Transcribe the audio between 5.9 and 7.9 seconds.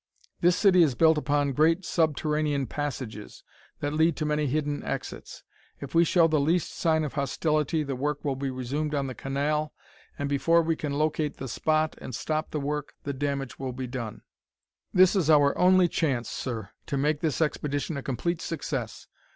we show the least sign of hostility